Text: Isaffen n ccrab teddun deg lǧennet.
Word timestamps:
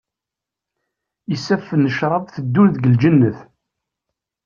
Isaffen 1.35 1.81
n 1.87 1.91
ccrab 1.93 2.25
teddun 2.29 2.67
deg 2.75 2.85
lǧennet. 2.93 3.37